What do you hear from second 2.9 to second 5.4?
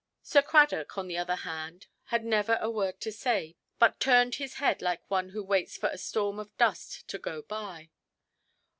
to say, but turned his head like one